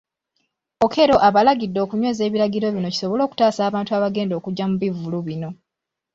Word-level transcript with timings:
Okello 0.85 1.15
abalagidde 1.27 1.79
okunyweza 1.85 2.21
ebiragiro 2.27 2.67
bino 2.75 2.87
kisobole 2.93 3.21
okutaasa 3.23 3.61
abantu 3.69 3.91
abagenda 3.97 4.33
okujja 4.39 4.65
mu 4.69 4.75
bivvulu 4.81 5.19
bino. 5.27 5.49